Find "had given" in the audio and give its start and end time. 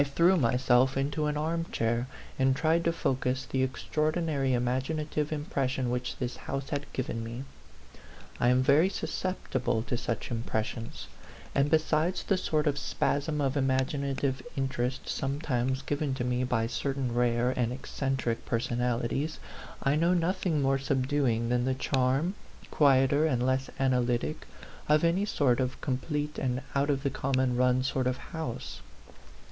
6.71-7.23